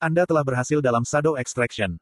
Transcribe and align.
Anda 0.00 0.24
telah 0.24 0.40
berhasil 0.40 0.80
dalam 0.80 1.04
Shadow 1.04 1.36
Extraction. 1.36 2.00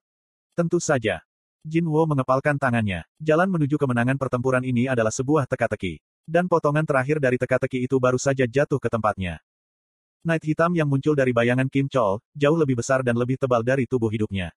Tentu 0.55 0.79
saja. 0.79 1.19
Jin 1.67 1.83
Wo 1.83 2.07
mengepalkan 2.07 2.55
tangannya. 2.55 3.03
Jalan 3.19 3.51
menuju 3.51 3.75
kemenangan 3.75 4.15
pertempuran 4.15 4.63
ini 4.63 4.87
adalah 4.87 5.11
sebuah 5.11 5.51
teka-teki. 5.51 5.99
Dan 6.23 6.47
potongan 6.47 6.87
terakhir 6.87 7.19
dari 7.19 7.43
teka-teki 7.43 7.91
itu 7.91 7.99
baru 7.99 8.15
saja 8.15 8.47
jatuh 8.47 8.79
ke 8.79 8.87
tempatnya. 8.87 9.43
Night 10.23 10.47
hitam 10.47 10.79
yang 10.79 10.87
muncul 10.87 11.19
dari 11.19 11.35
bayangan 11.35 11.67
Kim 11.67 11.91
Chol, 11.91 12.23
jauh 12.39 12.55
lebih 12.55 12.79
besar 12.79 13.03
dan 13.03 13.19
lebih 13.19 13.35
tebal 13.35 13.67
dari 13.67 13.83
tubuh 13.91 14.15
hidupnya. 14.15 14.55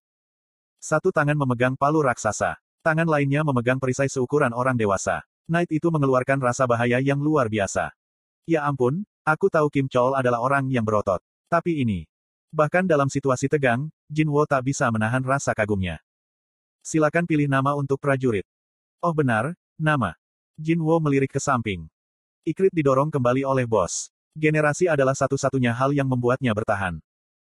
Satu 0.78 1.10
tangan 1.10 1.34
memegang 1.34 1.74
palu 1.74 1.98
raksasa. 1.98 2.62
Tangan 2.86 3.10
lainnya 3.10 3.42
memegang 3.42 3.82
perisai 3.82 4.06
seukuran 4.06 4.54
orang 4.54 4.78
dewasa. 4.78 5.26
Knight 5.50 5.74
itu 5.74 5.90
mengeluarkan 5.90 6.38
rasa 6.38 6.70
bahaya 6.70 7.02
yang 7.02 7.18
luar 7.18 7.50
biasa. 7.50 7.90
Ya 8.46 8.62
ampun, 8.70 9.02
aku 9.26 9.50
tahu 9.50 9.66
Kim 9.66 9.90
Chol 9.90 10.14
adalah 10.14 10.38
orang 10.38 10.70
yang 10.70 10.86
berotot. 10.86 11.18
Tapi 11.50 11.82
ini, 11.82 12.06
Bahkan 12.52 12.84
dalam 12.84 13.08
situasi 13.08 13.48
tegang, 13.48 13.88
Jin 14.12 14.28
Wo 14.28 14.44
tak 14.44 14.68
bisa 14.68 14.92
menahan 14.92 15.24
rasa 15.24 15.56
kagumnya. 15.56 16.04
Silakan 16.84 17.24
pilih 17.24 17.48
nama 17.48 17.72
untuk 17.72 17.96
prajurit. 17.96 18.44
Oh 19.00 19.16
benar, 19.16 19.56
nama. 19.80 20.12
Jin 20.60 20.84
Wo 20.84 21.00
melirik 21.00 21.32
ke 21.32 21.40
samping. 21.40 21.88
Ikrit 22.44 22.76
didorong 22.76 23.08
kembali 23.08 23.48
oleh 23.48 23.64
bos. 23.64 24.12
Generasi 24.36 24.84
adalah 24.84 25.16
satu-satunya 25.16 25.72
hal 25.72 25.96
yang 25.96 26.04
membuatnya 26.04 26.52
bertahan. 26.52 27.00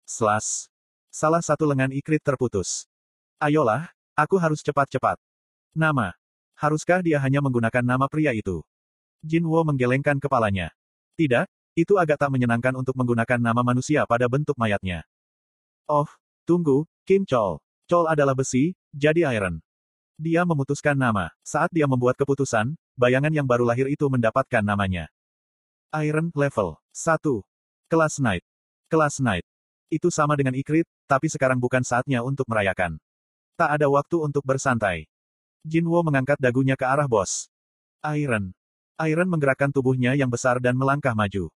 Slash. 0.05 0.69
Salah 1.09 1.41
satu 1.41 1.65
lengan 1.65 1.97
Ikrit 1.97 2.21
terputus. 2.21 2.85
Ayolah, 3.41 3.89
aku 4.13 4.37
harus 4.37 4.61
cepat-cepat. 4.61 5.17
Nama. 5.73 6.13
Haruskah 6.61 7.01
dia 7.01 7.17
hanya 7.25 7.41
menggunakan 7.41 7.81
nama 7.81 8.05
pria 8.05 8.37
itu? 8.37 8.61
Jin 9.25 9.49
Wo 9.49 9.65
menggelengkan 9.65 10.21
kepalanya. 10.21 10.77
Tidak, 11.17 11.49
itu 11.79 11.97
agak 11.97 12.21
tak 12.21 12.31
menyenangkan 12.35 12.75
untuk 12.75 12.95
menggunakan 12.99 13.39
nama 13.39 13.63
manusia 13.63 14.03
pada 14.05 14.27
bentuk 14.27 14.59
mayatnya. 14.59 15.07
Oh, 15.87 16.09
tunggu, 16.47 16.87
Kim 17.07 17.27
Chol. 17.27 17.59
Chol 17.91 18.07
adalah 18.07 18.39
besi, 18.39 18.79
jadi 18.95 19.27
iron. 19.35 19.59
Dia 20.21 20.45
memutuskan 20.45 20.95
nama. 20.95 21.33
Saat 21.41 21.73
dia 21.73 21.89
membuat 21.89 22.15
keputusan, 22.21 22.77
bayangan 22.95 23.33
yang 23.33 23.49
baru 23.49 23.65
lahir 23.65 23.89
itu 23.89 24.07
mendapatkan 24.07 24.61
namanya. 24.61 25.09
Iron 25.97 26.31
Level 26.37 26.79
1. 26.95 27.43
Kelas 27.91 28.23
Knight. 28.23 28.45
Kelas 28.87 29.19
Knight. 29.19 29.43
Itu 29.91 30.07
sama 30.15 30.39
dengan 30.39 30.55
Ikrit, 30.55 30.87
tapi 31.11 31.27
sekarang 31.27 31.59
bukan 31.59 31.83
saatnya 31.83 32.23
untuk 32.23 32.47
merayakan. 32.47 33.03
Tak 33.59 33.75
ada 33.75 33.91
waktu 33.91 34.23
untuk 34.23 34.47
bersantai. 34.47 35.11
Jinwo 35.67 35.99
mengangkat 36.07 36.39
dagunya 36.39 36.79
ke 36.79 36.87
arah 36.87 37.11
bos. 37.11 37.51
Iron. 38.15 38.55
Iron 39.03 39.29
menggerakkan 39.29 39.75
tubuhnya 39.75 40.15
yang 40.15 40.31
besar 40.31 40.63
dan 40.63 40.79
melangkah 40.79 41.13
maju. 41.13 41.51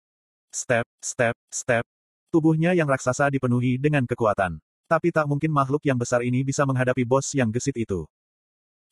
Step, 0.55 0.87
step, 1.03 1.35
step. 1.51 1.83
Tubuhnya 2.31 2.79
yang 2.79 2.87
raksasa 2.87 3.27
dipenuhi 3.27 3.75
dengan 3.75 4.07
kekuatan. 4.07 4.63
Tapi 4.87 5.11
tak 5.11 5.27
mungkin 5.27 5.51
makhluk 5.51 5.83
yang 5.83 5.99
besar 5.99 6.23
ini 6.23 6.47
bisa 6.47 6.63
menghadapi 6.63 7.03
bos 7.03 7.35
yang 7.35 7.51
gesit 7.51 7.75
itu. 7.75 8.07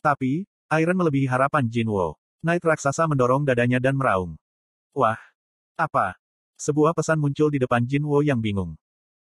Tapi, 0.03 0.43
Iron 0.75 0.99
melebihi 0.99 1.31
harapan 1.31 1.71
Jinwo. 1.71 2.19
Knight 2.43 2.67
raksasa 2.67 3.07
mendorong 3.07 3.47
dadanya 3.47 3.79
dan 3.79 3.95
meraung. 3.95 4.35
Wah! 4.91 5.23
Apa? 5.79 6.19
Sebuah 6.59 6.99
pesan 6.99 7.23
muncul 7.23 7.47
di 7.55 7.63
depan 7.63 7.87
Jinwo 7.87 8.19
yang 8.27 8.43
bingung. 8.43 8.75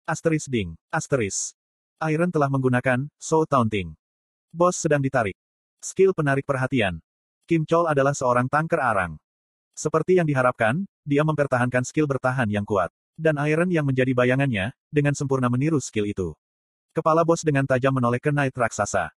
Asteris 0.03 0.51
ding, 0.51 0.75
asteris. 0.91 1.55
Iron 2.03 2.35
telah 2.35 2.51
menggunakan 2.51 3.07
Soul 3.15 3.47
Taunting. 3.47 3.95
Bos 4.51 4.75
sedang 4.75 4.99
ditarik. 4.99 5.39
Skill 5.79 6.11
penarik 6.11 6.43
perhatian. 6.43 6.99
Kim 7.47 7.63
Chol 7.63 7.87
adalah 7.87 8.11
seorang 8.11 8.51
tanker 8.51 8.83
arang. 8.83 9.15
Seperti 9.75 10.15
yang 10.15 10.23
diharapkan, 10.23 10.87
dia 11.03 11.27
mempertahankan 11.27 11.83
skill 11.83 12.07
bertahan 12.07 12.47
yang 12.47 12.63
kuat. 12.63 12.89
Dan 13.19 13.35
Iron 13.43 13.67
yang 13.67 13.83
menjadi 13.83 14.15
bayangannya, 14.15 14.71
dengan 14.87 15.11
sempurna 15.11 15.51
meniru 15.51 15.83
skill 15.83 16.07
itu. 16.07 16.31
Kepala 16.95 17.27
bos 17.27 17.43
dengan 17.43 17.67
tajam 17.67 17.91
menoleh 17.91 18.23
ke 18.23 18.31
Knight 18.31 18.55
raksasa. 18.55 19.11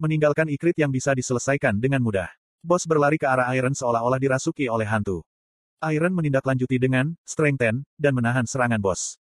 Meninggalkan 0.00 0.48
ikrit 0.48 0.80
yang 0.80 0.88
bisa 0.88 1.12
diselesaikan 1.12 1.76
dengan 1.76 2.00
mudah. 2.00 2.32
Bos 2.64 2.88
berlari 2.88 3.20
ke 3.20 3.28
arah 3.28 3.52
Iron 3.52 3.76
seolah-olah 3.76 4.16
dirasuki 4.16 4.64
oleh 4.72 4.88
hantu. 4.88 5.20
Iron 5.92 6.16
menindaklanjuti 6.16 6.80
dengan 6.80 7.12
strengthen 7.28 7.84
dan 8.00 8.12
menahan 8.16 8.48
serangan 8.48 8.80
bos. 8.80 9.20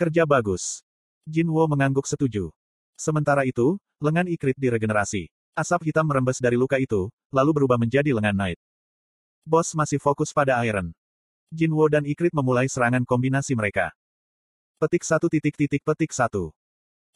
Kerja 0.00 0.24
bagus. 0.24 0.80
Jin 1.28 1.52
Wo 1.52 1.68
mengangguk 1.68 2.08
setuju. 2.08 2.50
Sementara 2.96 3.44
itu, 3.44 3.76
lengan 4.00 4.26
ikrit 4.26 4.56
diregenerasi. 4.56 5.28
Asap 5.52 5.92
hitam 5.92 6.08
merembes 6.08 6.40
dari 6.40 6.56
luka 6.56 6.80
itu, 6.80 7.12
lalu 7.30 7.50
berubah 7.52 7.76
menjadi 7.76 8.16
lengan 8.16 8.32
Knight. 8.32 8.58
Bos 9.42 9.74
masih 9.74 9.98
fokus 9.98 10.30
pada 10.30 10.62
Iron. 10.62 10.94
Jinwo 11.50 11.90
dan 11.90 12.06
Ikrit 12.06 12.30
memulai 12.30 12.70
serangan 12.70 13.02
kombinasi 13.02 13.58
mereka. 13.58 13.90
Petik 14.78 15.02
satu 15.02 15.26
titik 15.26 15.58
titik 15.58 15.82
petik 15.82 16.14
satu. 16.14 16.54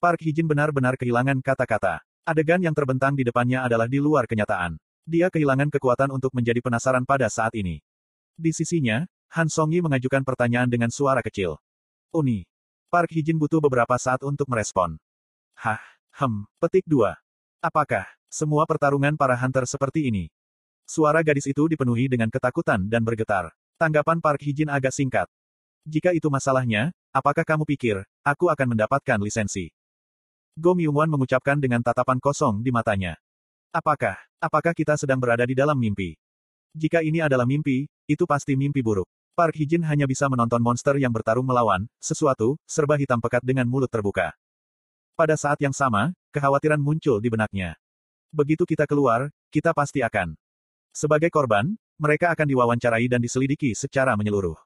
Park 0.02 0.26
Hijin 0.26 0.50
benar-benar 0.50 0.98
kehilangan 0.98 1.38
kata-kata. 1.38 2.02
Adegan 2.26 2.58
yang 2.58 2.74
terbentang 2.74 3.14
di 3.14 3.22
depannya 3.22 3.62
adalah 3.62 3.86
di 3.86 4.02
luar 4.02 4.26
kenyataan. 4.26 4.74
Dia 5.06 5.30
kehilangan 5.30 5.70
kekuatan 5.70 6.10
untuk 6.10 6.34
menjadi 6.34 6.58
penasaran 6.58 7.06
pada 7.06 7.30
saat 7.30 7.54
ini. 7.54 7.78
Di 8.34 8.50
sisinya, 8.50 9.06
Han 9.38 9.46
Songyi 9.46 9.78
mengajukan 9.78 10.26
pertanyaan 10.26 10.66
dengan 10.66 10.90
suara 10.90 11.22
kecil. 11.22 11.62
Uni. 12.10 12.42
Park 12.90 13.14
Hijin 13.14 13.38
butuh 13.38 13.62
beberapa 13.62 13.94
saat 14.02 14.26
untuk 14.26 14.50
merespon. 14.50 14.98
Hah, 15.54 15.78
hem, 16.18 16.42
petik 16.58 16.82
dua. 16.90 17.22
Apakah 17.62 18.02
semua 18.26 18.66
pertarungan 18.66 19.14
para 19.14 19.38
hunter 19.38 19.62
seperti 19.62 20.10
ini? 20.10 20.26
Suara 20.86 21.18
gadis 21.26 21.50
itu 21.50 21.66
dipenuhi 21.66 22.06
dengan 22.06 22.30
ketakutan 22.30 22.86
dan 22.86 23.02
bergetar. 23.02 23.50
Tanggapan 23.74 24.22
Park 24.22 24.38
Hijin 24.46 24.70
agak 24.70 24.94
singkat. 24.94 25.26
Jika 25.82 26.14
itu 26.14 26.30
masalahnya, 26.30 26.94
apakah 27.10 27.42
kamu 27.42 27.66
pikir, 27.66 28.06
aku 28.22 28.46
akan 28.46 28.78
mendapatkan 28.78 29.18
lisensi? 29.18 29.74
Go 30.54 30.78
Myungwon 30.78 31.10
mengucapkan 31.10 31.58
dengan 31.58 31.82
tatapan 31.82 32.22
kosong 32.22 32.62
di 32.62 32.70
matanya. 32.70 33.18
Apakah, 33.74 34.14
apakah 34.38 34.70
kita 34.72 34.94
sedang 34.94 35.18
berada 35.18 35.42
di 35.42 35.58
dalam 35.58 35.74
mimpi? 35.74 36.14
Jika 36.70 37.02
ini 37.02 37.18
adalah 37.18 37.50
mimpi, 37.50 37.90
itu 38.06 38.22
pasti 38.22 38.54
mimpi 38.54 38.78
buruk. 38.78 39.10
Park 39.34 39.58
Hijin 39.58 39.84
hanya 39.84 40.06
bisa 40.06 40.30
menonton 40.30 40.62
monster 40.62 40.96
yang 41.02 41.10
bertarung 41.10 41.44
melawan, 41.44 41.84
sesuatu, 42.00 42.56
serba 42.64 42.94
hitam 42.94 43.18
pekat 43.18 43.42
dengan 43.42 43.66
mulut 43.66 43.90
terbuka. 43.90 44.32
Pada 45.18 45.34
saat 45.34 45.58
yang 45.58 45.74
sama, 45.74 46.14
kekhawatiran 46.30 46.78
muncul 46.78 47.18
di 47.18 47.28
benaknya. 47.28 47.74
Begitu 48.30 48.62
kita 48.64 48.86
keluar, 48.86 49.28
kita 49.50 49.74
pasti 49.74 50.00
akan 50.00 50.38
sebagai 50.96 51.28
korban, 51.28 51.76
mereka 52.00 52.32
akan 52.32 52.48
diwawancarai 52.48 53.04
dan 53.12 53.20
diselidiki 53.20 53.76
secara 53.76 54.16
menyeluruh. 54.16 54.56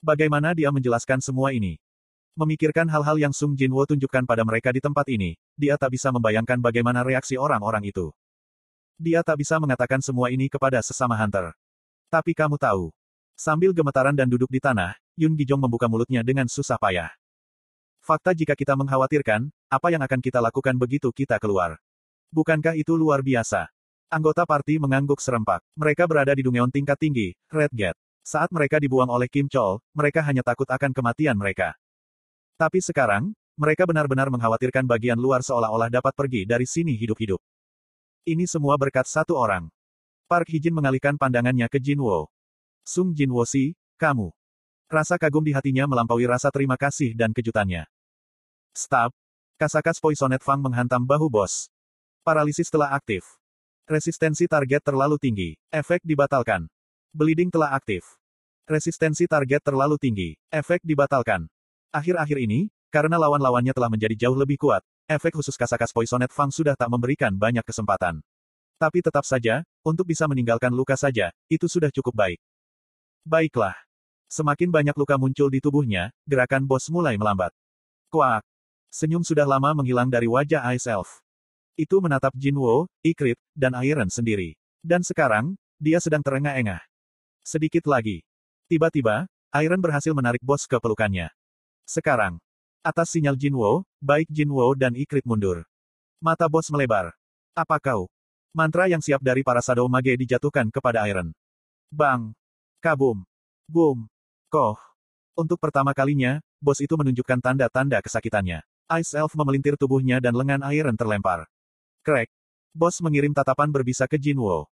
Bagaimana 0.00 0.56
dia 0.56 0.72
menjelaskan 0.72 1.20
semua 1.20 1.52
ini? 1.52 1.76
Memikirkan 2.32 2.88
hal-hal 2.88 3.20
yang 3.20 3.32
Sung 3.36 3.52
Jinwo 3.52 3.84
tunjukkan 3.84 4.24
pada 4.24 4.40
mereka 4.44 4.72
di 4.72 4.80
tempat 4.80 5.04
ini, 5.12 5.36
dia 5.52 5.76
tak 5.76 5.92
bisa 5.92 6.08
membayangkan 6.08 6.60
bagaimana 6.60 7.04
reaksi 7.04 7.36
orang-orang 7.36 7.92
itu. 7.92 8.12
Dia 8.96 9.20
tak 9.20 9.44
bisa 9.44 9.60
mengatakan 9.60 10.00
semua 10.00 10.32
ini 10.32 10.48
kepada 10.48 10.80
sesama 10.80 11.16
hunter. 11.20 11.52
Tapi 12.08 12.32
kamu 12.32 12.56
tahu. 12.56 12.88
Sambil 13.36 13.76
gemetaran 13.76 14.16
dan 14.16 14.32
duduk 14.32 14.48
di 14.48 14.56
tanah, 14.56 14.96
Yun 15.20 15.36
Gijong 15.36 15.60
membuka 15.60 15.88
mulutnya 15.88 16.24
dengan 16.24 16.48
susah 16.48 16.80
payah. 16.80 17.12
Fakta 18.00 18.32
jika 18.32 18.56
kita 18.56 18.72
mengkhawatirkan, 18.72 19.52
apa 19.68 19.88
yang 19.92 20.00
akan 20.00 20.20
kita 20.24 20.40
lakukan 20.40 20.76
begitu 20.80 21.12
kita 21.12 21.36
keluar? 21.36 21.76
Bukankah 22.32 22.72
itu 22.76 22.96
luar 22.96 23.20
biasa? 23.20 23.68
Anggota 24.06 24.46
parti 24.46 24.78
mengangguk 24.78 25.18
serempak. 25.18 25.66
Mereka 25.74 26.06
berada 26.06 26.30
di 26.30 26.46
Dungeon 26.46 26.70
tingkat 26.70 26.94
tinggi, 26.94 27.34
Red 27.50 27.74
Gate. 27.74 27.98
Saat 28.22 28.54
mereka 28.54 28.78
dibuang 28.78 29.10
oleh 29.10 29.26
Kim 29.26 29.50
Chol, 29.50 29.82
mereka 29.90 30.22
hanya 30.22 30.46
takut 30.46 30.66
akan 30.70 30.94
kematian 30.94 31.34
mereka. 31.34 31.74
Tapi 32.54 32.78
sekarang, 32.78 33.34
mereka 33.58 33.82
benar-benar 33.82 34.30
mengkhawatirkan 34.30 34.86
bagian 34.86 35.18
luar 35.18 35.42
seolah-olah 35.42 35.90
dapat 35.90 36.14
pergi 36.14 36.46
dari 36.46 36.70
sini 36.70 36.94
hidup-hidup. 36.94 37.42
Ini 38.22 38.46
semua 38.46 38.78
berkat 38.78 39.10
satu 39.10 39.34
orang. 39.34 39.66
Park 40.30 40.54
Hijin 40.54 40.74
mengalihkan 40.74 41.18
pandangannya 41.18 41.66
ke 41.66 41.82
Jin 41.82 41.98
Wo. 41.98 42.30
Sung 42.86 43.10
Jin 43.10 43.34
Wo 43.34 43.42
si, 43.42 43.74
kamu. 43.98 44.30
Rasa 44.86 45.18
kagum 45.18 45.42
di 45.42 45.50
hatinya 45.50 45.90
melampaui 45.90 46.30
rasa 46.30 46.54
terima 46.54 46.78
kasih 46.78 47.10
dan 47.18 47.34
kejutannya. 47.34 47.90
Stab. 48.70 49.10
Kasakas 49.58 49.98
Poisonet 49.98 50.46
Fang 50.46 50.62
menghantam 50.62 51.02
bahu 51.02 51.26
bos. 51.26 51.72
Paralisis 52.22 52.70
telah 52.70 52.94
aktif. 52.94 53.24
Resistensi 53.86 54.50
target 54.50 54.82
terlalu 54.82 55.14
tinggi. 55.14 55.54
Efek 55.70 56.02
dibatalkan. 56.02 56.66
Bleeding 57.14 57.54
telah 57.54 57.70
aktif. 57.70 58.18
Resistensi 58.66 59.30
target 59.30 59.62
terlalu 59.62 59.94
tinggi. 59.94 60.34
Efek 60.50 60.82
dibatalkan. 60.82 61.46
Akhir-akhir 61.94 62.34
ini, 62.34 62.66
karena 62.90 63.14
lawan-lawannya 63.14 63.70
telah 63.70 63.86
menjadi 63.86 64.26
jauh 64.26 64.34
lebih 64.34 64.58
kuat, 64.58 64.82
efek 65.06 65.38
khusus 65.38 65.54
Kasakas 65.54 65.94
Poisonet 65.94 66.34
Fang 66.34 66.50
sudah 66.50 66.74
tak 66.74 66.90
memberikan 66.90 67.30
banyak 67.38 67.62
kesempatan. 67.62 68.26
Tapi 68.74 69.06
tetap 69.06 69.22
saja, 69.22 69.62
untuk 69.86 70.10
bisa 70.10 70.26
meninggalkan 70.26 70.74
luka 70.74 70.98
saja, 70.98 71.30
itu 71.46 71.70
sudah 71.70 71.94
cukup 71.94 72.26
baik. 72.26 72.42
Baiklah. 73.22 73.78
Semakin 74.26 74.66
banyak 74.66 74.98
luka 74.98 75.14
muncul 75.14 75.46
di 75.46 75.62
tubuhnya, 75.62 76.10
gerakan 76.26 76.66
bos 76.66 76.90
mulai 76.90 77.14
melambat. 77.14 77.54
Kuak. 78.10 78.42
Senyum 78.90 79.22
sudah 79.22 79.46
lama 79.46 79.78
menghilang 79.78 80.10
dari 80.10 80.26
wajah 80.26 80.74
Ice 80.74 80.90
Elf. 80.90 81.22
Itu 81.76 82.00
menatap 82.00 82.32
Jinwo, 82.32 82.88
Ikrit, 83.04 83.36
dan 83.52 83.76
Iron 83.84 84.08
sendiri. 84.08 84.56
Dan 84.80 85.04
sekarang, 85.04 85.60
dia 85.76 86.00
sedang 86.00 86.24
terengah-engah. 86.24 86.80
Sedikit 87.44 87.84
lagi. 87.84 88.24
Tiba-tiba, 88.66 89.28
Iron 89.60 89.80
berhasil 89.84 90.16
menarik 90.16 90.40
bos 90.40 90.64
ke 90.64 90.80
pelukannya. 90.80 91.28
Sekarang, 91.86 92.40
Atas 92.86 93.18
sinyal 93.18 93.34
Jinwo, 93.34 93.82
baik 93.98 94.30
Jinwo 94.30 94.70
dan 94.78 94.94
Ikrit 94.94 95.26
mundur. 95.26 95.66
Mata 96.22 96.46
bos 96.46 96.70
melebar. 96.70 97.10
Apa 97.50 97.82
kau? 97.82 98.06
Mantra 98.54 98.86
yang 98.86 99.02
siap 99.02 99.18
dari 99.18 99.42
para 99.42 99.58
Shadow 99.58 99.90
Mage 99.90 100.14
dijatuhkan 100.14 100.70
kepada 100.70 101.02
Iron. 101.10 101.34
Bang! 101.90 102.30
Kabum! 102.78 103.26
Boom! 103.66 104.06
Koh! 104.46 104.78
Untuk 105.34 105.58
pertama 105.58 105.90
kalinya, 105.98 106.38
bos 106.62 106.78
itu 106.78 106.94
menunjukkan 106.94 107.42
tanda-tanda 107.42 107.98
kesakitannya. 107.98 108.62
Ice 109.02 109.18
Elf 109.18 109.34
memelintir 109.34 109.74
tubuhnya 109.74 110.22
dan 110.22 110.38
lengan 110.38 110.62
Iron 110.70 110.94
terlempar. 110.94 111.50
Crack! 112.06 112.30
Bos 112.70 113.02
mengirim 113.02 113.34
tatapan 113.34 113.66
berbisa 113.66 114.06
ke 114.06 114.14
Jinwo. 114.14 114.70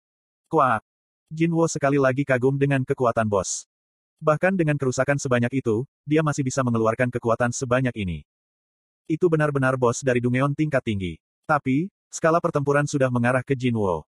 Kuak! 0.51 0.83
Jinwo 1.31 1.63
sekali 1.71 1.95
lagi 1.95 2.27
kagum 2.27 2.59
dengan 2.59 2.83
kekuatan 2.83 3.31
bos. 3.31 3.71
Bahkan 4.19 4.59
dengan 4.59 4.75
kerusakan 4.75 5.15
sebanyak 5.15 5.63
itu, 5.63 5.87
dia 6.03 6.27
masih 6.27 6.43
bisa 6.43 6.67
mengeluarkan 6.67 7.07
kekuatan 7.07 7.55
sebanyak 7.55 7.95
ini. 8.03 8.27
Itu 9.07 9.31
benar-benar 9.31 9.79
bos 9.79 10.03
dari 10.03 10.19
Dungeon 10.19 10.59
tingkat 10.59 10.83
tinggi. 10.83 11.23
Tapi, 11.47 11.87
skala 12.11 12.43
pertempuran 12.43 12.91
sudah 12.91 13.15
mengarah 13.15 13.47
ke 13.47 13.55
Jinwo. 13.55 14.03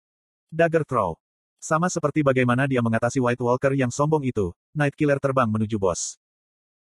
Dagger 0.50 0.82
Throw. 0.82 1.14
Sama 1.62 1.94
seperti 1.94 2.26
bagaimana 2.26 2.66
dia 2.66 2.82
mengatasi 2.82 3.22
White 3.22 3.46
Walker 3.46 3.78
yang 3.78 3.94
sombong 3.94 4.26
itu, 4.26 4.50
Night 4.74 4.98
Killer 4.98 5.22
terbang 5.22 5.46
menuju 5.46 5.78
bos. 5.78 6.18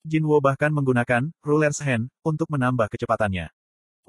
Jinwo 0.01 0.42
bahkan 0.42 0.74
menggunakan 0.74 1.30
Ruler's 1.45 1.86
Hand 1.86 2.10
untuk 2.25 2.50
menambah 2.50 2.89
kecepatannya. 2.89 3.54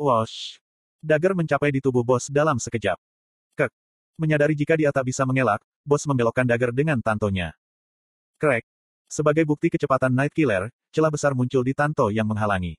Wash. 0.00 0.64
Dagger 1.06 1.38
mencapai 1.38 1.70
di 1.70 1.78
tubuh 1.78 2.02
bos 2.02 2.26
dalam 2.26 2.58
sekejap. 2.58 2.98
Kek. 3.54 3.70
Menyadari 4.18 4.58
jika 4.58 4.74
dia 4.74 4.90
tak 4.90 5.06
bisa 5.06 5.22
mengelak, 5.22 5.62
bos 5.86 6.02
membelokkan 6.02 6.42
dagger 6.42 6.74
dengan 6.74 6.98
tantonya. 6.98 7.54
Crack. 8.42 8.66
Sebagai 9.06 9.46
bukti 9.46 9.70
kecepatan 9.70 10.10
Night 10.10 10.34
Killer, 10.34 10.66
celah 10.90 11.14
besar 11.14 11.30
muncul 11.30 11.62
di 11.62 11.78
Tanto 11.78 12.10
yang 12.10 12.26
menghalangi. 12.26 12.74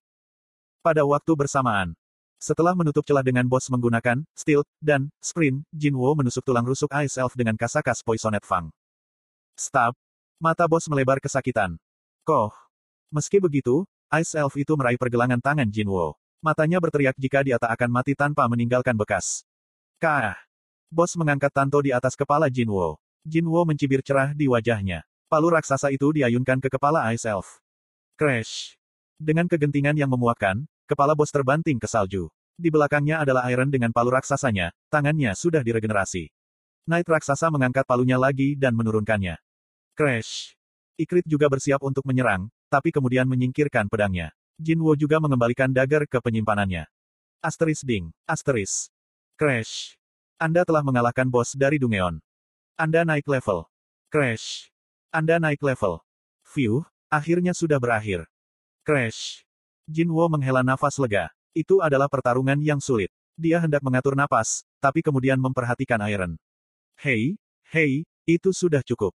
Pada 0.84 1.08
waktu 1.08 1.32
bersamaan, 1.40 1.96
setelah 2.36 2.76
menutup 2.76 3.08
celah 3.08 3.24
dengan 3.24 3.48
bos 3.48 3.72
menggunakan 3.72 4.28
Steel 4.36 4.68
dan 4.84 5.08
Sprint, 5.24 5.64
Jinwo 5.72 6.12
menusuk 6.12 6.44
tulang 6.44 6.68
rusuk 6.68 6.92
Ice 7.00 7.16
Elf 7.16 7.32
dengan 7.32 7.56
kasakas 7.56 8.04
Poisoned 8.04 8.44
Fang. 8.44 8.68
Stab. 9.56 9.96
Mata 10.44 10.68
bos 10.68 10.84
melebar 10.92 11.24
kesakitan. 11.24 11.80
Koh. 12.28 12.52
Meski 13.08 13.40
begitu, 13.40 13.88
Ice 14.20 14.36
Elf 14.36 14.60
itu 14.60 14.76
meraih 14.76 15.00
pergelangan 15.00 15.40
tangan 15.40 15.72
Jinwo. 15.72 16.20
Matanya 16.38 16.78
berteriak 16.78 17.18
jika 17.18 17.42
dia 17.42 17.58
tak 17.58 17.74
akan 17.74 17.90
mati 17.90 18.14
tanpa 18.14 18.46
meninggalkan 18.46 18.94
bekas. 18.94 19.42
Kah. 19.98 20.38
Bos 20.88 21.18
mengangkat 21.18 21.50
Tanto 21.50 21.82
di 21.82 21.90
atas 21.90 22.14
kepala 22.14 22.48
Jinwo. 22.48 23.02
Jinwo 23.26 23.66
mencibir 23.66 24.06
cerah 24.06 24.32
di 24.32 24.46
wajahnya. 24.46 25.04
Palu 25.28 25.52
raksasa 25.52 25.92
itu 25.92 26.16
diayunkan 26.16 26.64
ke 26.64 26.72
kepala 26.72 27.10
Ice 27.12 27.28
Elf. 27.28 27.60
Crash. 28.16 28.80
Dengan 29.20 29.50
kegentingan 29.50 29.98
yang 29.98 30.08
memuakkan, 30.08 30.64
kepala 30.88 31.18
bos 31.18 31.34
terbanting 31.34 31.82
ke 31.82 31.90
salju. 31.90 32.32
Di 32.56 32.72
belakangnya 32.72 33.26
adalah 33.26 33.50
Iron 33.52 33.68
dengan 33.68 33.92
palu 33.92 34.14
raksasanya, 34.14 34.72
tangannya 34.88 35.36
sudah 35.36 35.66
diregenerasi. 35.66 36.32
Knight 36.88 37.04
raksasa 37.04 37.52
mengangkat 37.52 37.84
palunya 37.84 38.16
lagi 38.16 38.56
dan 38.56 38.72
menurunkannya. 38.78 39.36
Crash. 39.98 40.56
Ikrit 40.96 41.28
juga 41.28 41.52
bersiap 41.52 41.84
untuk 41.84 42.08
menyerang, 42.08 42.48
tapi 42.72 42.96
kemudian 42.96 43.28
menyingkirkan 43.28 43.92
pedangnya. 43.92 44.32
Jinwo 44.58 44.98
juga 44.98 45.22
mengembalikan 45.22 45.70
dagger 45.70 46.10
ke 46.10 46.18
penyimpanannya. 46.18 46.90
Asteris 47.46 47.86
ding, 47.86 48.10
asteris. 48.26 48.90
Crash. 49.38 49.94
Anda 50.42 50.66
telah 50.66 50.82
mengalahkan 50.82 51.30
bos 51.30 51.54
dari 51.54 51.78
Dungeon. 51.78 52.18
Anda 52.74 53.06
naik 53.06 53.30
level. 53.30 53.70
Crash. 54.10 54.74
Anda 55.14 55.38
naik 55.38 55.62
level. 55.62 56.02
View, 56.58 56.82
akhirnya 57.14 57.54
sudah 57.54 57.78
berakhir. 57.78 58.26
Crash. 58.82 59.46
Jinwo 59.86 60.26
menghela 60.26 60.66
nafas 60.66 60.98
lega. 60.98 61.30
Itu 61.54 61.86
adalah 61.86 62.10
pertarungan 62.10 62.58
yang 62.58 62.82
sulit. 62.82 63.14
Dia 63.38 63.62
hendak 63.62 63.86
mengatur 63.86 64.18
napas, 64.18 64.66
tapi 64.82 65.06
kemudian 65.06 65.38
memperhatikan 65.38 66.02
Iron. 66.10 66.42
Hei, 66.98 67.38
hei, 67.70 68.10
itu 68.26 68.50
sudah 68.50 68.82
cukup. 68.82 69.14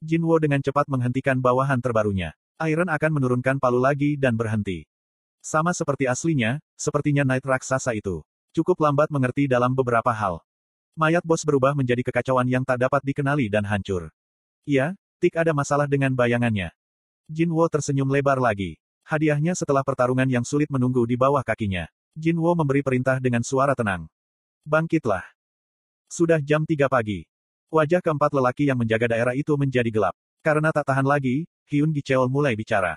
Jinwo 0.00 0.40
dengan 0.40 0.64
cepat 0.64 0.88
menghentikan 0.88 1.36
bawahan 1.36 1.76
terbarunya. 1.76 2.32
Iron 2.66 2.90
akan 2.90 3.10
menurunkan 3.14 3.62
palu 3.62 3.78
lagi 3.78 4.18
dan 4.18 4.34
berhenti. 4.34 4.82
Sama 5.38 5.70
seperti 5.70 6.10
aslinya, 6.10 6.58
sepertinya 6.74 7.22
Night 7.22 7.46
Raksasa 7.46 7.94
itu. 7.94 8.26
Cukup 8.50 8.82
lambat 8.82 9.06
mengerti 9.14 9.46
dalam 9.46 9.70
beberapa 9.70 10.10
hal. 10.10 10.42
Mayat 10.98 11.22
bos 11.22 11.46
berubah 11.46 11.78
menjadi 11.78 12.02
kekacauan 12.02 12.50
yang 12.50 12.66
tak 12.66 12.82
dapat 12.82 13.06
dikenali 13.06 13.46
dan 13.46 13.62
hancur. 13.62 14.10
Iya, 14.66 14.98
Tik 15.18 15.34
ada 15.34 15.50
masalah 15.50 15.90
dengan 15.90 16.14
bayangannya. 16.14 16.70
Jinwo 17.26 17.66
tersenyum 17.66 18.06
lebar 18.06 18.38
lagi. 18.38 18.78
Hadiahnya 19.02 19.58
setelah 19.58 19.82
pertarungan 19.82 20.30
yang 20.30 20.46
sulit 20.46 20.70
menunggu 20.70 21.02
di 21.10 21.18
bawah 21.18 21.42
kakinya. 21.42 21.90
Jinwo 22.14 22.54
memberi 22.54 22.86
perintah 22.86 23.18
dengan 23.18 23.42
suara 23.42 23.74
tenang. 23.74 24.06
Bangkitlah. 24.62 25.26
Sudah 26.06 26.38
jam 26.38 26.62
3 26.62 26.86
pagi. 26.86 27.26
Wajah 27.74 27.98
keempat 27.98 28.30
lelaki 28.30 28.70
yang 28.70 28.78
menjaga 28.78 29.10
daerah 29.10 29.34
itu 29.34 29.58
menjadi 29.58 29.90
gelap. 29.90 30.14
Karena 30.38 30.70
tak 30.70 30.86
tahan 30.86 31.02
lagi, 31.02 31.50
Hyun 31.68 31.92
Gicheol 31.92 32.32
mulai 32.32 32.56
bicara. 32.56 32.96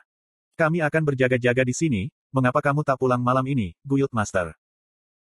Kami 0.56 0.80
akan 0.80 1.04
berjaga-jaga 1.04 1.68
di 1.68 1.76
sini, 1.76 2.02
mengapa 2.32 2.64
kamu 2.64 2.88
tak 2.88 2.96
pulang 2.96 3.20
malam 3.20 3.44
ini, 3.44 3.76
Guild 3.84 4.08
Master? 4.16 4.56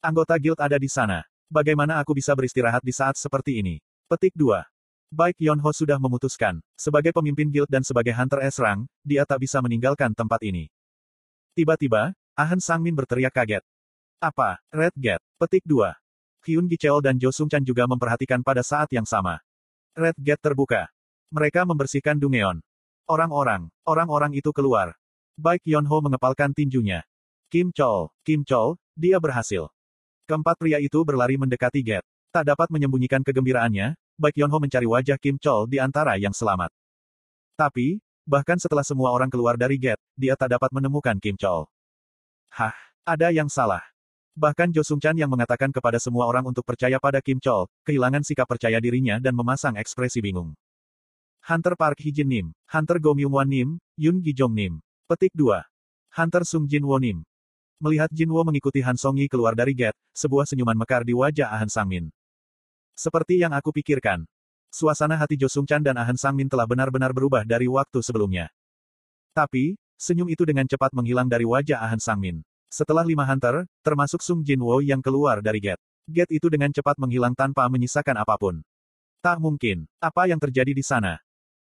Anggota 0.00 0.40
guild 0.40 0.56
ada 0.56 0.80
di 0.80 0.88
sana. 0.88 1.20
Bagaimana 1.52 2.00
aku 2.00 2.16
bisa 2.16 2.32
beristirahat 2.32 2.80
di 2.80 2.96
saat 2.96 3.20
seperti 3.20 3.60
ini? 3.60 3.76
Petik 4.08 4.32
2. 4.32 4.64
Baik 5.12 5.36
Yonho 5.36 5.68
sudah 5.68 6.00
memutuskan, 6.00 6.64
sebagai 6.80 7.12
pemimpin 7.12 7.52
guild 7.52 7.68
dan 7.68 7.84
sebagai 7.84 8.16
hunter 8.16 8.40
S-Rang, 8.48 8.88
dia 9.04 9.28
tak 9.28 9.44
bisa 9.44 9.60
meninggalkan 9.60 10.16
tempat 10.16 10.40
ini. 10.40 10.72
Tiba-tiba, 11.52 12.16
Ahan 12.32 12.60
Sangmin 12.60 12.96
berteriak 12.96 13.36
kaget. 13.36 13.64
Apa, 14.16 14.64
Red 14.72 14.96
Gate? 14.96 15.24
Petik 15.36 15.64
2. 15.68 15.92
Hyun 16.48 16.66
Gicheol 16.72 17.04
dan 17.04 17.20
Jo 17.20 17.28
Sung 17.36 17.52
Chan 17.52 17.60
juga 17.60 17.84
memperhatikan 17.84 18.40
pada 18.40 18.64
saat 18.64 18.88
yang 18.96 19.04
sama. 19.04 19.44
Red 19.92 20.16
Gate 20.16 20.40
terbuka. 20.40 20.88
Mereka 21.28 21.68
membersihkan 21.68 22.16
Dungeon. 22.16 22.64
Orang-orang, 23.06 23.70
orang-orang 23.86 24.34
itu 24.34 24.50
keluar. 24.50 24.98
Baik 25.38 25.62
Yonho 25.62 26.02
mengepalkan 26.02 26.50
tinjunya. 26.50 27.06
Kim 27.46 27.70
Chol, 27.70 28.10
Kim 28.26 28.42
Chol, 28.42 28.74
dia 28.98 29.22
berhasil. 29.22 29.70
Keempat 30.26 30.58
pria 30.58 30.82
itu 30.82 31.06
berlari 31.06 31.38
mendekati 31.38 31.86
Gate. 31.86 32.06
Tak 32.34 32.42
dapat 32.42 32.66
menyembunyikan 32.68 33.22
kegembiraannya, 33.22 33.94
Baik 34.16 34.40
Yonho 34.40 34.56
mencari 34.56 34.88
wajah 34.88 35.20
Kim 35.20 35.36
Chol 35.36 35.68
di 35.68 35.76
antara 35.76 36.16
yang 36.16 36.32
selamat. 36.32 36.72
Tapi, 37.52 38.00
bahkan 38.24 38.56
setelah 38.56 38.80
semua 38.80 39.12
orang 39.12 39.28
keluar 39.28 39.60
dari 39.60 39.76
gate, 39.76 40.00
dia 40.16 40.32
tak 40.40 40.56
dapat 40.56 40.72
menemukan 40.72 41.20
Kim 41.20 41.36
Chol. 41.36 41.68
Hah, 42.48 42.72
ada 43.04 43.28
yang 43.28 43.52
salah. 43.52 43.84
Bahkan 44.32 44.72
Jo 44.72 44.80
Sung 44.80 45.00
Chan 45.04 45.16
yang 45.20 45.28
mengatakan 45.28 45.68
kepada 45.68 46.00
semua 46.00 46.24
orang 46.24 46.48
untuk 46.48 46.64
percaya 46.64 46.96
pada 46.96 47.20
Kim 47.20 47.36
Chol, 47.44 47.68
kehilangan 47.84 48.24
sikap 48.24 48.48
percaya 48.48 48.80
dirinya 48.80 49.20
dan 49.20 49.36
memasang 49.36 49.76
ekspresi 49.76 50.24
bingung. 50.24 50.56
Hunter 51.46 51.78
Park 51.78 52.02
Hijin 52.02 52.26
Nim, 52.26 52.46
Hunter 52.66 52.98
Go 52.98 53.14
Myung 53.14 53.30
Wan 53.30 53.46
Nim, 53.46 53.78
Yun 53.94 54.18
Gijong 54.18 54.50
Nim. 54.50 54.82
Petik 55.06 55.30
2. 55.30 55.62
Hunter 56.18 56.42
Sung 56.42 56.66
Jin 56.66 56.82
Wo 56.82 56.98
Nim. 56.98 57.22
Melihat 57.78 58.10
Jin 58.10 58.34
Wo 58.34 58.42
mengikuti 58.42 58.82
Han 58.82 58.98
Song 58.98 59.14
Yi 59.14 59.30
keluar 59.30 59.54
dari 59.54 59.70
gate, 59.70 59.94
sebuah 60.10 60.42
senyuman 60.42 60.74
mekar 60.74 61.06
di 61.06 61.14
wajah 61.14 61.46
Han 61.54 61.70
Sangmin. 61.70 62.10
Seperti 62.98 63.38
yang 63.38 63.54
aku 63.54 63.70
pikirkan. 63.70 64.26
Suasana 64.74 65.14
hati 65.14 65.38
Jo 65.38 65.46
Sung 65.46 65.70
Chan 65.70 65.86
dan 65.86 65.94
Ahan 65.94 66.18
Sang 66.18 66.34
Min 66.34 66.50
telah 66.50 66.66
benar-benar 66.66 67.14
berubah 67.14 67.46
dari 67.46 67.70
waktu 67.70 68.02
sebelumnya. 68.02 68.50
Tapi, 69.30 69.78
senyum 69.94 70.26
itu 70.26 70.42
dengan 70.42 70.66
cepat 70.66 70.90
menghilang 70.98 71.30
dari 71.30 71.46
wajah 71.46 71.78
Ahan 71.78 72.02
Sang 72.02 72.18
Min. 72.18 72.42
Setelah 72.74 73.06
lima 73.06 73.22
hunter, 73.22 73.70
termasuk 73.86 74.18
Sung 74.18 74.42
Jin 74.42 74.58
Wo 74.66 74.82
yang 74.82 74.98
keluar 74.98 75.38
dari 75.38 75.62
gate. 75.62 75.78
Gate 76.10 76.42
itu 76.42 76.50
dengan 76.50 76.74
cepat 76.74 76.98
menghilang 76.98 77.38
tanpa 77.38 77.70
menyisakan 77.70 78.18
apa 78.18 78.34
pun. 78.34 78.66
Tak 79.22 79.38
mungkin. 79.38 79.86
Apa 80.02 80.26
yang 80.26 80.42
terjadi 80.42 80.74
di 80.74 80.82
sana? 80.82 81.22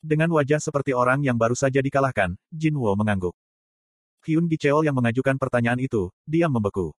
Dengan 0.04 0.28
wajah 0.37 0.61
seperti 0.61 0.92
orang 0.92 1.25
yang 1.25 1.40
baru 1.40 1.56
saja 1.56 1.80
dikalahkan, 1.80 2.37
Jin 2.52 2.76
Wo 2.76 2.92
mengangguk. 2.92 3.32
Hyun 4.28 4.44
Gicheol 4.52 4.84
yang 4.84 4.92
mengajukan 5.00 5.40
pertanyaan 5.40 5.80
itu, 5.80 6.12
diam 6.28 6.52
membeku. 6.52 6.92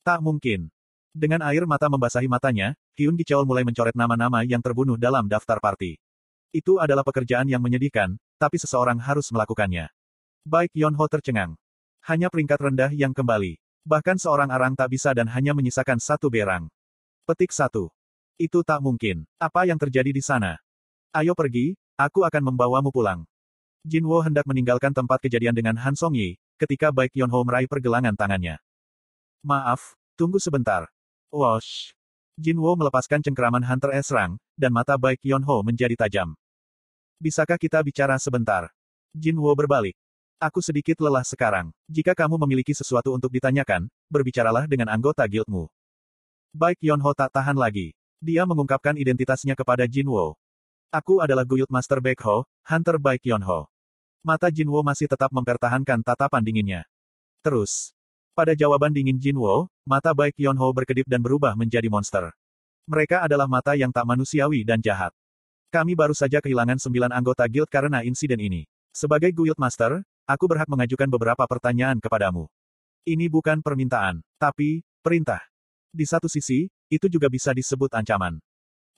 Tak 0.00 0.24
mungkin. 0.24 0.72
Dengan 1.12 1.44
air 1.44 1.68
mata 1.68 1.92
membasahi 1.92 2.24
matanya, 2.32 2.72
Hyun 2.96 3.12
Gicheol 3.20 3.44
mulai 3.44 3.60
mencoret 3.60 3.92
nama-nama 3.92 4.40
yang 4.40 4.64
terbunuh 4.64 4.96
dalam 4.96 5.28
daftar 5.28 5.60
party. 5.60 6.00
Itu 6.48 6.80
adalah 6.80 7.04
pekerjaan 7.04 7.44
yang 7.44 7.60
menyedihkan, 7.60 8.16
tapi 8.40 8.56
seseorang 8.56 8.96
harus 9.04 9.28
melakukannya. 9.28 9.92
Baik 10.48 10.72
Yonho 10.72 11.04
tercengang. 11.12 11.60
Hanya 12.08 12.32
peringkat 12.32 12.56
rendah 12.56 12.88
yang 12.88 13.12
kembali. 13.12 13.60
Bahkan 13.84 14.16
seorang 14.16 14.48
arang 14.48 14.72
tak 14.72 14.96
bisa 14.96 15.12
dan 15.12 15.28
hanya 15.28 15.52
menyisakan 15.52 16.00
satu 16.00 16.32
berang. 16.32 16.72
Petik 17.28 17.52
satu. 17.52 17.92
Itu 18.40 18.64
tak 18.64 18.80
mungkin. 18.80 19.28
Apa 19.36 19.68
yang 19.68 19.76
terjadi 19.76 20.08
di 20.08 20.24
sana? 20.24 20.56
Ayo 21.12 21.36
pergi, 21.36 21.76
aku 21.96 22.22
akan 22.22 22.52
membawamu 22.52 22.92
pulang. 22.92 23.24
Jinwo 23.82 24.20
hendak 24.20 24.44
meninggalkan 24.44 24.92
tempat 24.92 25.20
kejadian 25.24 25.56
dengan 25.56 25.76
Han 25.80 25.96
Song 25.96 26.12
Yi, 26.12 26.36
ketika 26.60 26.92
Baik 26.92 27.16
Yonho 27.16 27.40
meraih 27.42 27.68
pergelangan 27.68 28.14
tangannya. 28.14 28.60
Maaf, 29.44 29.94
tunggu 30.16 30.40
sebentar. 30.40 30.88
Wash. 31.30 31.96
Jinwo 32.36 32.76
melepaskan 32.76 33.24
cengkeraman 33.24 33.64
Hunter 33.64 33.96
S. 33.96 34.12
Rang, 34.12 34.36
dan 34.60 34.68
mata 34.68 35.00
baik 35.00 35.24
Yonho 35.24 35.64
menjadi 35.64 35.96
tajam. 35.96 36.36
Bisakah 37.16 37.56
kita 37.56 37.80
bicara 37.80 38.20
sebentar? 38.20 38.68
Jinwo 39.16 39.48
berbalik. 39.56 39.96
Aku 40.36 40.60
sedikit 40.60 41.00
lelah 41.00 41.24
sekarang. 41.24 41.72
Jika 41.88 42.12
kamu 42.12 42.36
memiliki 42.44 42.76
sesuatu 42.76 43.16
untuk 43.16 43.32
ditanyakan, 43.32 43.88
berbicaralah 44.12 44.68
dengan 44.68 44.92
anggota 44.92 45.24
guildmu. 45.24 45.64
Baik 46.52 46.76
Yonho 46.84 47.16
tak 47.16 47.32
tahan 47.32 47.56
lagi. 47.56 47.96
Dia 48.20 48.44
mengungkapkan 48.44 49.00
identitasnya 49.00 49.56
kepada 49.56 49.88
Jinwo. 49.88 50.36
Aku 50.90 51.18
adalah 51.24 51.42
Guild 51.42 51.70
Master 51.70 51.98
Baekho, 52.02 52.46
Hunter 52.66 52.96
Baik 52.98 53.26
Yonho. 53.26 53.66
Mata 54.22 54.50
Jinwo 54.50 54.82
masih 54.82 55.06
tetap 55.06 55.30
mempertahankan 55.30 56.02
tatapan 56.02 56.42
dinginnya. 56.42 56.82
Terus. 57.42 57.94
Pada 58.36 58.52
jawaban 58.52 58.92
dingin 58.92 59.16
Jinwo, 59.16 59.70
mata 59.88 60.12
Baik 60.12 60.36
Yonho 60.36 60.68
berkedip 60.74 61.08
dan 61.08 61.22
berubah 61.22 61.56
menjadi 61.56 61.86
monster. 61.88 62.30
Mereka 62.86 63.26
adalah 63.26 63.50
mata 63.50 63.74
yang 63.74 63.90
tak 63.90 64.06
manusiawi 64.06 64.62
dan 64.62 64.78
jahat. 64.78 65.10
Kami 65.74 65.98
baru 65.98 66.14
saja 66.14 66.38
kehilangan 66.38 66.78
sembilan 66.78 67.10
anggota 67.10 67.46
guild 67.50 67.66
karena 67.66 68.06
insiden 68.06 68.38
ini. 68.38 68.62
Sebagai 68.94 69.34
Guild 69.34 69.58
Master, 69.60 70.00
Aku 70.26 70.50
berhak 70.50 70.66
mengajukan 70.66 71.06
beberapa 71.06 71.46
pertanyaan 71.46 72.02
kepadamu. 72.02 72.50
Ini 73.06 73.30
bukan 73.30 73.62
permintaan, 73.62 74.26
tapi 74.42 74.82
perintah. 74.98 75.38
Di 75.94 76.02
satu 76.02 76.26
sisi, 76.26 76.66
itu 76.90 77.06
juga 77.06 77.30
bisa 77.30 77.54
disebut 77.54 77.94
ancaman. 77.94 78.42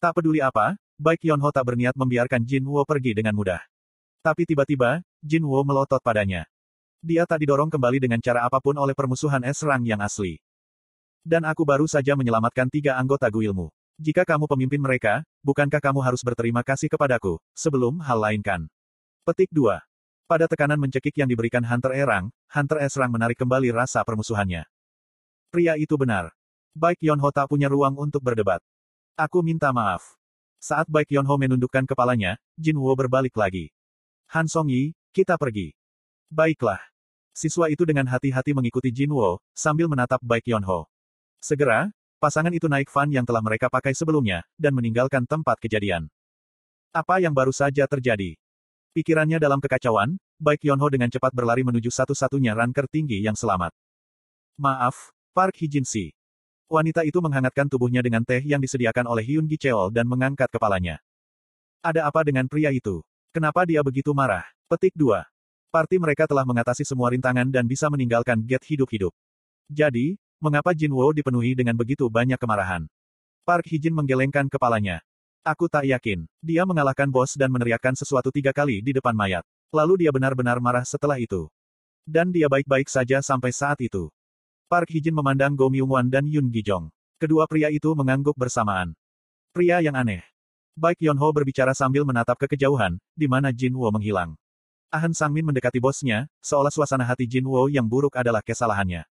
Tak 0.00 0.16
peduli 0.16 0.40
apa, 0.40 0.80
baik 0.98 1.22
Yonho 1.24 1.48
tak 1.54 1.64
berniat 1.64 1.94
membiarkan 1.94 2.42
Jin 2.42 2.66
Wo 2.66 2.82
pergi 2.82 3.14
dengan 3.14 3.32
mudah. 3.38 3.62
Tapi 4.20 4.44
tiba-tiba, 4.44 5.00
Jin 5.22 5.46
Wo 5.46 5.62
melotot 5.62 6.02
padanya. 6.02 6.44
Dia 6.98 7.22
tak 7.24 7.46
didorong 7.46 7.70
kembali 7.70 8.02
dengan 8.02 8.18
cara 8.18 8.42
apa 8.42 8.58
pun 8.58 8.74
oleh 8.74 8.92
permusuhan 8.92 9.46
es 9.46 9.62
rang 9.62 9.86
yang 9.86 10.02
asli. 10.02 10.42
Dan 11.22 11.46
aku 11.46 11.62
baru 11.62 11.86
saja 11.86 12.18
menyelamatkan 12.18 12.66
tiga 12.66 12.98
anggota 12.98 13.30
guilmu. 13.30 13.70
Jika 14.02 14.26
kamu 14.26 14.50
pemimpin 14.50 14.82
mereka, 14.82 15.22
bukankah 15.46 15.78
kamu 15.78 16.02
harus 16.02 16.22
berterima 16.26 16.66
kasih 16.66 16.90
kepadaku, 16.90 17.38
sebelum 17.54 18.02
hal 18.02 18.18
lain 18.18 18.42
kan? 18.42 18.66
Petik 19.22 19.50
2. 19.54 19.78
Pada 20.26 20.50
tekanan 20.50 20.82
mencekik 20.82 21.14
yang 21.14 21.30
diberikan 21.30 21.62
Hunter 21.62 21.94
Erang, 21.94 22.34
Hunter 22.50 22.82
Esrang 22.82 23.14
menarik 23.14 23.38
kembali 23.38 23.70
rasa 23.70 24.02
permusuhannya. 24.02 24.66
Pria 25.54 25.78
itu 25.78 25.94
benar. 25.94 26.34
Baik 26.74 27.00
Yonho 27.00 27.30
tak 27.30 27.46
punya 27.46 27.70
ruang 27.70 27.94
untuk 27.94 28.20
berdebat. 28.20 28.60
Aku 29.14 29.40
minta 29.40 29.70
maaf. 29.70 30.17
Saat 30.58 30.90
Baik 30.90 31.14
Yonho 31.14 31.38
menundukkan 31.38 31.86
kepalanya, 31.86 32.34
Jin 32.58 32.82
Wo 32.82 32.90
berbalik 32.98 33.38
lagi. 33.38 33.70
Han 34.34 34.50
Song 34.50 34.66
Yi, 34.66 34.90
kita 35.14 35.38
pergi. 35.38 35.70
Baiklah. 36.26 36.82
Siswa 37.30 37.70
itu 37.70 37.86
dengan 37.86 38.10
hati-hati 38.10 38.50
mengikuti 38.50 38.90
Jin 38.90 39.14
Wo, 39.14 39.38
sambil 39.54 39.86
menatap 39.86 40.18
Baik 40.18 40.50
Yonho. 40.50 40.90
Segera, 41.38 41.94
pasangan 42.18 42.50
itu 42.50 42.66
naik 42.66 42.90
van 42.90 43.06
yang 43.06 43.22
telah 43.22 43.38
mereka 43.38 43.70
pakai 43.70 43.94
sebelumnya, 43.94 44.42
dan 44.58 44.74
meninggalkan 44.74 45.22
tempat 45.30 45.62
kejadian. 45.62 46.10
Apa 46.90 47.22
yang 47.22 47.30
baru 47.30 47.54
saja 47.54 47.86
terjadi? 47.86 48.34
Pikirannya 48.90 49.38
dalam 49.38 49.62
kekacauan, 49.62 50.18
Baik 50.42 50.66
Yonho 50.66 50.90
dengan 50.90 51.06
cepat 51.06 51.30
berlari 51.30 51.62
menuju 51.62 51.86
satu-satunya 51.86 52.58
ranker 52.58 52.90
tinggi 52.90 53.22
yang 53.22 53.38
selamat. 53.38 53.70
Maaf, 54.58 55.14
Park 55.30 55.54
Hijin-si. 55.62 56.17
Wanita 56.68 57.00
itu 57.08 57.16
menghangatkan 57.24 57.64
tubuhnya 57.64 58.04
dengan 58.04 58.20
teh 58.20 58.44
yang 58.44 58.60
disediakan 58.60 59.08
oleh 59.08 59.24
Hyun 59.24 59.48
Gi 59.48 59.56
Cheol 59.56 59.88
dan 59.88 60.04
mengangkat 60.04 60.52
kepalanya. 60.52 61.00
Ada 61.80 62.04
apa 62.04 62.20
dengan 62.20 62.44
pria 62.44 62.68
itu? 62.68 63.00
Kenapa 63.32 63.64
dia 63.64 63.80
begitu 63.80 64.12
marah? 64.12 64.44
Petik 64.68 64.92
2. 64.92 65.24
Parti 65.72 65.96
mereka 65.96 66.28
telah 66.28 66.44
mengatasi 66.44 66.84
semua 66.84 67.08
rintangan 67.08 67.48
dan 67.48 67.64
bisa 67.64 67.88
meninggalkan 67.88 68.44
Get 68.44 68.60
hidup-hidup. 68.68 69.16
Jadi, 69.72 70.20
mengapa 70.44 70.76
Jin 70.76 70.92
Wo 70.92 71.08
dipenuhi 71.08 71.56
dengan 71.56 71.72
begitu 71.72 72.04
banyak 72.12 72.36
kemarahan? 72.36 72.84
Park 73.48 73.64
Hijin 73.64 73.96
menggelengkan 73.96 74.52
kepalanya. 74.52 75.00
Aku 75.48 75.72
tak 75.72 75.88
yakin. 75.88 76.28
Dia 76.44 76.68
mengalahkan 76.68 77.08
bos 77.08 77.32
dan 77.32 77.48
meneriakkan 77.48 77.96
sesuatu 77.96 78.28
tiga 78.28 78.52
kali 78.52 78.84
di 78.84 78.92
depan 78.92 79.16
mayat. 79.16 79.40
Lalu 79.72 80.04
dia 80.04 80.12
benar-benar 80.12 80.60
marah 80.60 80.84
setelah 80.84 81.16
itu. 81.16 81.48
Dan 82.04 82.28
dia 82.28 82.44
baik-baik 82.52 82.92
saja 82.92 83.24
sampai 83.24 83.56
saat 83.56 83.80
itu. 83.80 84.12
Park 84.68 84.92
Hijin 84.92 85.16
memandang 85.16 85.56
Go 85.56 85.72
Myung-wan 85.72 86.12
dan 86.12 86.28
Yun 86.28 86.52
Gijong. 86.52 86.92
Kedua 87.16 87.48
pria 87.48 87.72
itu 87.72 87.88
mengangguk 87.96 88.36
bersamaan. 88.36 88.92
Pria 89.48 89.80
yang 89.80 89.96
aneh. 89.96 90.20
Baik 90.76 91.08
Yonho 91.08 91.24
berbicara 91.32 91.72
sambil 91.72 92.04
menatap 92.04 92.36
ke 92.36 92.52
kejauhan, 92.52 93.00
di 93.16 93.24
mana 93.24 93.48
Jin 93.48 93.72
Wo 93.72 93.88
menghilang. 93.88 94.36
Ahn 94.92 95.16
Sangmin 95.16 95.48
mendekati 95.48 95.80
bosnya, 95.80 96.28
seolah 96.44 96.68
suasana 96.68 97.08
hati 97.08 97.24
Jin 97.24 97.48
Wo 97.48 97.64
yang 97.72 97.88
buruk 97.88 98.12
adalah 98.20 98.44
kesalahannya. 98.44 99.08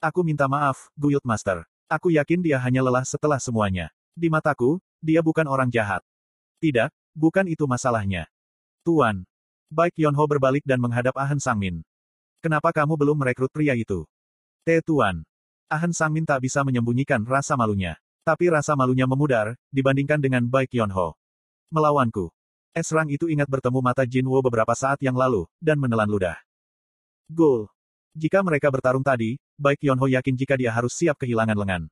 Aku 0.00 0.24
minta 0.24 0.48
maaf, 0.48 0.88
Guild 0.96 1.28
Master. 1.28 1.68
Aku 1.84 2.08
yakin 2.08 2.40
dia 2.40 2.56
hanya 2.56 2.80
lelah 2.80 3.04
setelah 3.04 3.36
semuanya. 3.36 3.92
Di 4.16 4.32
mataku, 4.32 4.80
dia 5.04 5.20
bukan 5.20 5.44
orang 5.44 5.68
jahat. 5.68 6.00
Tidak, 6.56 6.88
bukan 7.12 7.52
itu 7.52 7.68
masalahnya. 7.68 8.32
Tuan. 8.80 9.28
Baik 9.68 9.92
Yonho 10.00 10.24
berbalik 10.24 10.64
dan 10.64 10.80
menghadap 10.80 11.12
Ahn 11.20 11.36
Sangmin. 11.36 11.84
Kenapa 12.40 12.72
kamu 12.72 12.96
belum 12.96 13.20
merekrut 13.20 13.52
pria 13.52 13.76
itu? 13.76 14.08
Te 14.60 14.84
Tuan. 14.84 15.24
Ahn 15.72 15.96
Sangmin 15.96 16.28
tak 16.28 16.44
bisa 16.44 16.60
menyembunyikan 16.60 17.24
rasa 17.24 17.56
malunya. 17.56 17.96
Tapi 18.20 18.52
rasa 18.52 18.76
malunya 18.76 19.08
memudar, 19.08 19.56
dibandingkan 19.72 20.20
dengan 20.20 20.44
Baik 20.44 20.76
Yonho. 20.76 21.16
Melawanku. 21.72 22.28
Esrang 22.76 23.08
itu 23.08 23.26
ingat 23.32 23.48
bertemu 23.48 23.80
mata 23.80 24.04
Jinwo 24.04 24.36
beberapa 24.44 24.76
saat 24.76 25.00
yang 25.00 25.16
lalu, 25.16 25.48
dan 25.64 25.80
menelan 25.80 26.06
ludah. 26.06 26.36
Gul. 27.32 27.72
Jika 28.12 28.44
mereka 28.44 28.68
bertarung 28.68 29.00
tadi, 29.00 29.40
Baik 29.56 29.80
Yonho 29.80 30.04
yakin 30.12 30.36
jika 30.36 30.60
dia 30.60 30.76
harus 30.76 30.92
siap 30.92 31.16
kehilangan 31.16 31.56
lengan. 31.56 31.82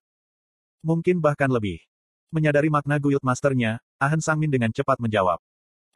Mungkin 0.85 1.25
bahkan 1.25 1.49
lebih. 1.49 1.81
Menyadari 2.29 2.69
makna 2.69 3.01
Guild 3.01 3.25
Masternya, 3.25 3.81
Ahn 3.97 4.21
Sangmin 4.21 4.53
dengan 4.53 4.69
cepat 4.69 5.01
menjawab. 5.01 5.41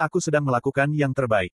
Aku 0.01 0.25
sedang 0.25 0.49
melakukan 0.49 0.89
yang 0.97 1.13
terbaik. 1.13 1.53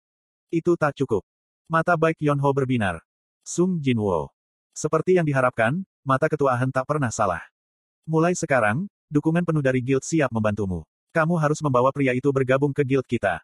Itu 0.50 0.74
tak 0.74 0.98
cukup. 0.98 1.22
Mata 1.70 1.94
baik 1.94 2.18
Yonho 2.18 2.50
berbinar. 2.50 2.98
Sung 3.46 3.78
Jinwo. 3.78 4.33
Seperti 4.74 5.14
yang 5.14 5.22
diharapkan, 5.22 5.86
mata 6.02 6.26
ketua 6.26 6.58
Ahn 6.58 6.74
tak 6.74 6.82
pernah 6.82 7.06
salah. 7.06 7.38
Mulai 8.10 8.34
sekarang, 8.34 8.90
dukungan 9.06 9.46
penuh 9.46 9.62
dari 9.62 9.78
guild 9.78 10.02
siap 10.02 10.34
membantumu. 10.34 10.82
Kamu 11.14 11.38
harus 11.38 11.62
membawa 11.62 11.94
pria 11.94 12.10
itu 12.10 12.26
bergabung 12.34 12.74
ke 12.74 12.82
guild 12.82 13.06
kita. 13.06 13.38